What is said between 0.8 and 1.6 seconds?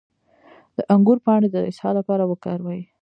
انګور پاڼې د